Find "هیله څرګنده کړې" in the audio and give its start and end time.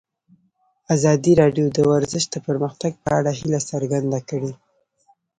3.39-4.51